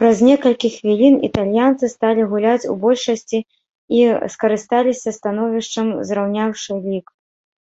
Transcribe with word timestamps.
Праз 0.00 0.16
некалькі 0.28 0.68
хвілін 0.76 1.14
італьянцы 1.28 1.92
сталі 1.94 2.22
гуляць 2.34 2.68
у 2.74 2.76
большасці 2.88 3.38
і 4.02 4.04
скарысталіся 4.38 5.08
становішчам, 5.22 5.98
зраўняўшы 6.14 6.70
лік. 6.94 7.20